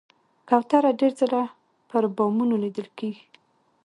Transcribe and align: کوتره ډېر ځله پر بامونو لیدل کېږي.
کوتره 0.47 0.91
ډېر 0.99 1.11
ځله 1.19 1.41
پر 1.89 2.03
بامونو 2.15 2.55
لیدل 2.63 2.87
کېږي. 2.97 3.25